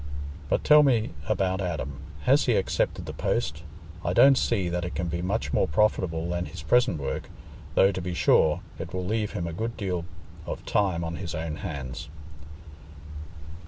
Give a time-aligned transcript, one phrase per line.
[0.49, 1.99] But tell me about Adam.
[2.23, 3.61] Has he accepted the post?
[4.03, 7.29] I don't see that it can be much more profitable than his present work,
[7.75, 10.05] though, to be sure, it will leave him a good deal
[10.47, 12.09] of time on his own hands.